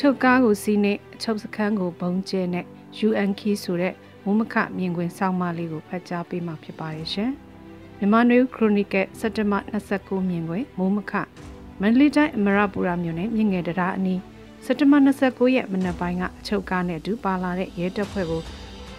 [0.00, 2.64] ချုပ်ကားကိုစီးနဲ့အချုပ်စခန်းကိုဘုံကျဲနဲ့
[3.08, 3.94] UN key ဆိုတဲ့
[4.24, 7.30] မုံမခမြင်ကွင်းစောင်းမလေးကိုဖတ်ကြားပေးမှာဖြစ်ပါတယ်ရှင်။
[7.98, 9.54] မြန်မာနွေခရိုနီကယ်စက်တမ
[9.92, 11.12] 29မြင်ကွင်းမုံမခ
[11.80, 14.20] မန္တလေးတိုင်းအမရပူရမြို့နယ်မြင့်ငယ်တရားအနီး
[14.64, 14.92] စက်တမ
[15.24, 18.42] 29ရက်မနက်ပိုင်းကအချုပ်ကားနဲ့အတူပါလာတဲ့ရဲတပ်ဖွဲ့ကို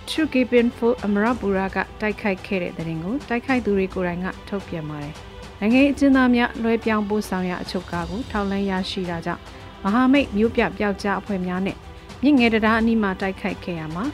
[0.09, 5.13] True Keeping for အမရပူရကတိုက်ခိုက်ခဲ့တဲ့တဲ့ရင်ကိုတိုက်ခိုက်သူတွေကိုယ်တိုင်ကထုတ်ပြန်ပါတယ်။
[5.59, 9.43] နိုင်ငံအကျဉ်းသားများလွှဲပြောင်းပို့ဆောင်ရအချုပ်ကားကိုထောက်လန်းရရှိတာကြောင့်
[9.87, 11.77] မဟာမိတ်မျိုးပြပျောက်ကြားအဖွဲ့များနဲ့
[12.23, 14.05] မြင့်ငယ်တရားအနီးမှာတိုက်ခိုက်ခဲ့ရမှာ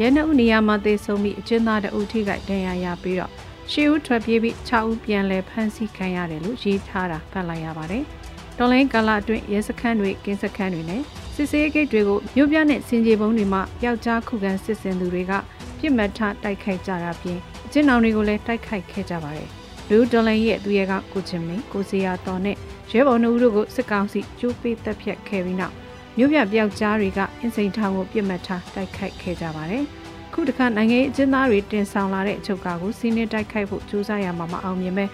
[0.00, 3.30] ရဲနှုတ်နေရာမှာသေဆုံးပြီးအကျဉ်းသားတအုပ်ထိခိုက်ဒဏ်ရာရပြီးတော့
[3.70, 8.04] ရှေးဦးထွက်ပြေးပြီး6ဦးပြန်လည်ဖမ်းဆီးခံရတယ်လို့ရေးထားတာဖတ်လိုက်ရပါတယ်။
[8.58, 11.02] တော်လိုင်းကာလအတွင်းရဲစခန်းတွေကင်းစခန်းတွေနဲ့
[11.34, 15.32] စစ်စေးဂိတ်တွေကိုမြို့ပြနဲ့စင်ကြေပုံးတွေမှာပျောက်ကြားခုခံစစ်စင်သူတွေက
[15.78, 19.50] ပြစ်မှတ်ထားတိုက်ခိုက်ကြတာပြင်အကျဉ်းအောင်တွေကိုလည်းတိုက်ခိုက်ခဲ့ကြပါတယ်။
[19.92, 22.56] လူတော်လိုင်းရဲ့သူရဲကကိုချင်းမင်းကိုစီယာတော်နဲ့
[22.92, 25.74] ရဲဘော်နှုတ်တို့ကိုစစ်ကောင်စီကျိုးပေးတပ်ဖြတ်ခဲ့ပြီးနောက်
[26.16, 29.84] မြို့ပြပျောက်ကြားတွေကအင်စိန်ထောင်ကိုပြစ်မှတ်ထားတိုက်ခိုက်ခဲ့ကြပါတယ်။
[30.32, 35.04] ခုတစ်ခါနိုင်ငံရေးအကျဉ်းသားတွေတင်ဆောင်လာတဲ့အချုပ်ကားကိုစီးနှင်းတိုက်ခိုက်ဖို့ကြိုးစားရမှာမအောင်မြင်ပဲ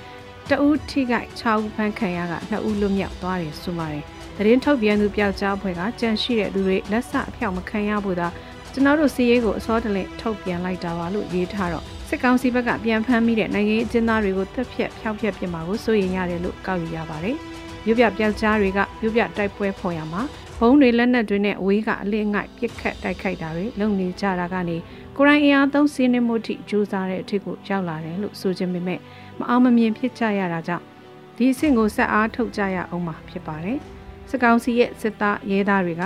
[0.50, 4.04] တအူးထိခိုက်6ဦးဖမ်းခံရက2ဦးလွတ်မြောက်သွားတယ်ဆိုပါတယ်။
[4.36, 8.28] သတင်းထုတ်ပြန်သူပျောက်ကြားဖွဲ့ကကြန့်ရှိတဲ့သူတွေလက်ဆအဖျောက်မခံရဘူးသာ
[8.72, 17.36] ကျွန်တော်တို့စီးရေးကိုအစောတလင့်ထုတ်ပြန်လိုက်တာပါလို့ရေးထားတော့ စစ်ကောင်စီဘက်ကပြန်ဖမ်းမိတဲ့နိုင်ငံရေးအကျဉ်းသားတွေကိုတက်ဖြတ်ဖျောက်ဖျက်ပြမှာကိုစိုးရိမ်ရတယ်လို့ကောက်ယူရပါတယ်။
[17.84, 20.22] မြို့ပြပျောက်ကြားတွေကမြို့ပြတိုက်ပွဲဖော်ရမှာ
[20.58, 24.76] ဘုံတွေလက်နက်တွေနဲ့အဝေးကအလင်းငိုက်ပြစ်ခတ်တိုက်ခိုက်တာတွေလုပ်နေကြတာကနေ
[25.16, 29.00] ကိုရိုင်းအင်အားသုံးစီးနှမှုထိကြိုးစားတဲ့အထက်ကိုရောက်လာတယ်လို့ဆိုခြင်းပေမဲ့
[29.38, 30.84] မအောင်မမြင်ဖြစ်ကြရတာကြောင့်
[31.36, 33.78] ဒီအဆင့်ကိုဆက်အားထုတ်ကြရအောင်မှာဖြစ်ပါတယ်။
[34.30, 36.02] စစ်ကောင်စီရဲ့စစ်သားရဲသားတွေက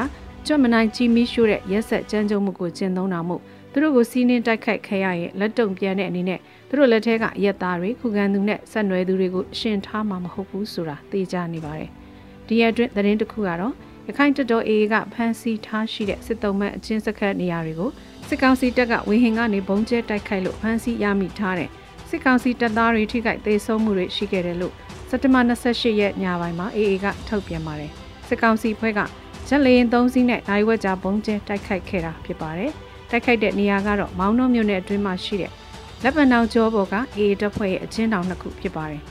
[0.46, 11.90] ကျွတ်မနိုင်ကြီးမီးရှို့တဲ့ရက်ဆက်ကြမ်းကြုတ်မှုကိုကျင့်သုံးတာမို့ သူတို့ကိုစီးနှင်းတိုက်ခိုက်ခဲ့ရရဲ့လက်တုံပြန်တဲ့အနေနဲ့သူတို့လက်ထက်ကရက်သားတွေခုခံသူနဲ့ဆက်နွယ်သူတွေကိုအရှင်ထားမှာမဟုတ်ဘူးဆိုတာသိကြနေပါတယ်။
[12.46, 13.74] ဒီရအတွင်းသတင်းတစ်ခုကတော့
[14.08, 17.90] ရခိုင်တတော်အေကဖမ်းဆီးထားရှိတဲ့စစ်တုံးမအချင်းစခတ်နေရာတွေကို
[18.28, 21.68] စစ်ကောင်စီတပ်ကဝေဟင်ကနေဘုံကျဲတိုက်ခိုက်လို့ဖမ်းဆီးရမိထားတဲ့
[22.08, 24.74] စစ်ကောင်စီတပ်သားတွေထိခိုက်သေးဆုံးမှုတွေရှိခဲ့တယ်လို့
[25.10, 27.90] စက်တဘာ28ရက်ညပိုင်းမှာအေအေကထုတ်ပြန်ပါတယ်
[28.28, 29.00] စစ်ကောင်စီဖွဲ့က
[29.48, 32.72] ချက်လေရင်၃စီးနဲ့နိုင်ဝက်ကြာဘုံကျဲတိုက်ခိုက်ခဲ့တာဖြစ်ပါတယ်
[33.11, 35.51] တိုက်ခိုက်တဲ့နေရာကတော့မောင်းနှုံးမြို့နယ်အတွင်းမှာရှိတဲ့
[36.03, 39.01] လက်ပံတောင်ကျောပေါ်ကအေအေတပ်ဖွဲ့ရဲ့အချင်းတောင်နှစ်ခုဖြစ်ပါတယ်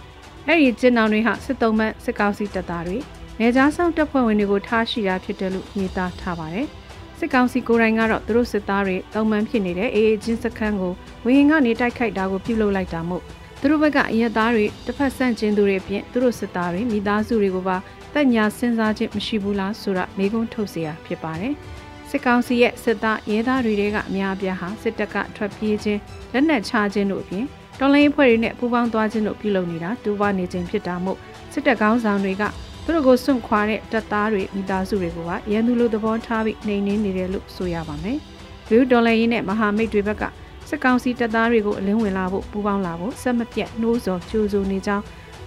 [0.47, 2.99] အဲ့ဒီကျင်းတောင်တွေဟာစစ်တုံးမစစ်ကောင်စီတပ်သားတွေ
[3.41, 6.67] နေကြားဆောင်တပ်ဖွဲ့ဝင်တွေကိုထားရှိတာဖြစ်တယ်လို့ရေးသားထားပါတယ်။
[7.19, 10.93] စစ်ကောင်စီကိုယ်တိုင်ကတော့သူတို့စစ်သားတွေတုံမှန်ဖြစ်နေတဲ့အေအေချင်းစခန်းကို
[11.25, 13.23] ဝင်းကနေတိုက်ခိုက်တာကိုပြုလုပ်လိုက်တာမို့
[13.61, 17.77] သူတို့ဘက်ကအရက်သားတွေတစ်ဖက်ဆန့်ကျင်သူတွေအပြင်သူတို့စစ်သားတွေမိသားစုတွေကိုပါ
[18.15, 21.55] တက်ညာစဉ်းစားခြင်းမရှိဘူးလားဆိုတာမေးခွန်းထုတ်เสียဖြစ်ပါတယ်။
[22.12, 26.00] စစ်ကောင်စီရဲ့စစ်သားရဲသားတွေကအများအပြားဟာစစ်တပ်ကထွက်ပြေးခြင်း
[26.34, 27.46] လက်နက်ချခြင်းတို့အပြင်
[27.80, 31.18] တော်လိုင်းအဖွဲ့တွေနဲ့ပူးပေါင်းသွားခြင်းတို့ပြုလုပ်နေတာတူပါနေခြင်းဖြစ်တာမို့
[31.54, 32.44] စစ်တပ်ကောင်းဆောင်တွေက
[32.86, 38.18] သူတို့ကိုစွန့်ခွာတဲ့တပ်သားတွေမိသားစုတွေကိုပါရန်သူလိုသဘောထားပြီးနှိမ်နင်းနေတယ်လို့ဆိုရပါမယ်။
[38.70, 40.24] လူဒေါ်လာရင်းနဲ့မဟာမိတ်တွေဘက်က
[40.70, 45.04] စစ်ကောင်စီတပ်သားတွေကိုအလင်းဝင်လာဖို့ပူးပေါင်းလာဖို့စက်မပြတ်နှိုးဆော်ကြိုးစိုးနေကြောင်း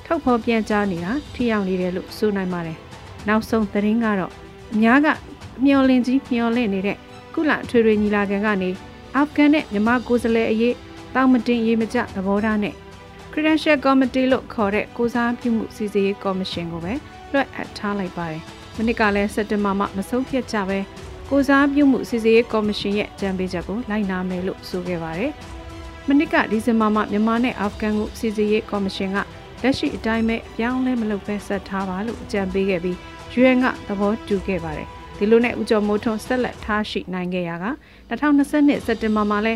[0.06, 2.78] ထုတ်ဖော်ပြန်ကြားနေတာထိရောက်နေတယ်လို့ဆိုနိုင်ပါတယ်။
[3.28, 4.32] နောက်ဆုံးသတင်းကတော့
[4.74, 5.08] အများက
[5.64, 6.96] မျောလင့်ကြီးမျောလင့်နေတဲ့
[7.34, 8.70] ကုလထွေထွေညီလာခံကနေ
[9.16, 10.74] အာဖဂန်နဲ့မြန်မာကိုယ်စားလှယ်အရေး
[11.14, 12.74] တောင်းမတင်ရေးမကြသဘောထားနဲ့
[13.32, 16.92] Credential Committee လို့ခေါ်တဲ့ကိုစားပြုမှုစီစစ်ရေးကော်မရှင်ကိုပဲ
[17.32, 18.42] လွှတ်အပ်ထားလိုက်ပါတယ်။
[18.76, 20.78] မနစ်ကလည်းစက်တင်ဘာမှမဆုံးဖြတ်ကြပဲ
[21.30, 25.32] ကိုစားပြုမှုစီစစ်ရေးကော်မရှင်ရဲ့ကြံပေးချက်ကိုလိုက်နာမယ်လို့ဆိုခဲ့ပါတယ်။
[26.08, 29.16] မနစ်ကဒီဇင်ဘာမှမြန်မာနဲ့အာဖဂန်ကိုစီစစ်ရေးကော်မရှင်က
[29.62, 32.96] လက်ရှိအတိုင်းပဲအပြောင်းလဲမလုပ်ပဲဆက်ထားပါလို့အကြံပေးခဲ့ပြီး
[33.40, 34.88] UN ကသဘောတူခဲ့ပါတယ်။
[35.18, 37.66] ဒီလိုနဲ့ဦးကျော်မိုးထွန်းဆက်လက်ထားရှိနိုင်ခဲ့ရက
[38.10, 39.54] 2022စက်တင်ဘာမှာလဲ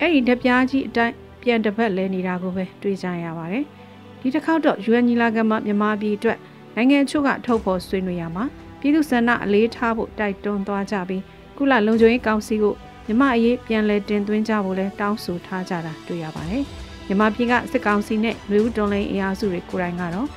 [0.00, 3.64] အဲ့ဒီတပြားကြီးအတိုင်းပြန်တစ်ပတ်လဲနေတာကိုပဲတွေးကြရပါတယ်။
[4.20, 6.38] ဒီတစ်ခေါက်တော့ UN ညီလာခံမှာမြန်မာပြည်အတွက်
[6.76, 8.44] နိုင်ငံချို့ကထုတ်ဖော်ဆွေးနွေးရမှာ
[8.80, 11.22] ပြည်သူ့ဆန္ဒအလေးထားဖို့တိုက်တွန်းသွားကြပြီး
[11.56, 12.74] ကုလလုံခြုံရေးကောင်စီကို
[13.06, 16.62] မြမအရေးပြန်လည်တင်သွင်းကြဖို့လဲတောင်းဆိုထားကြတာတွေ့ရပါတယ်။
[17.06, 20.28] မြမပြည်ကစစ်ကောင်စီနဲ့လူဦးတွန်လိန်အင်အားစုတွေကိုယ်တိုင်ကတော့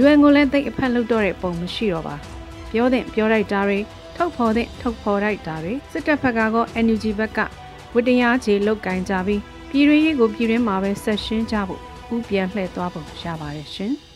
[0.00, 2.16] UN ကိုလည်းသိအဖက်လုပ်တော့တဲ့ပုံမရှိတော့ပါ။
[2.70, 3.78] ပြောတဲ့ပြောလိုက်တာတွေ
[4.18, 7.38] ထုတ်ဖော်တဲ့ထုတ်ဖော်လိုက်တာတွေစစ်တပ်ဘက်ကကော NUG ဘက်က
[7.94, 11.82] ဝတ္တရားခြေလုတ်ကင်ကြပြီးပြည်ရင်းရေးကိုပြည်ရင်းမှာပဲဆက်ရှင်းကြဖို့
[12.14, 13.94] ဥပြန်လှည့်သွားပုံရပါတယ်ရှင်။